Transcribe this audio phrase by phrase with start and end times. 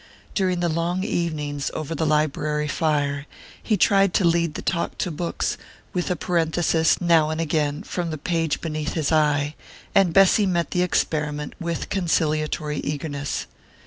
[0.33, 3.27] During the long evenings over the library fire
[3.61, 5.59] he tried to lead the talk to books,
[5.93, 9.53] with a parenthesis, now and again, from the page beneath his eye;
[9.93, 13.45] and Bessy met the experiment with conciliatory eagerness.